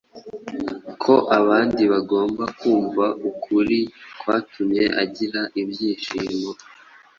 [1.03, 3.79] ko abandi bagomba kumva ukuri
[4.19, 6.49] kwatumye agira ibyishimo,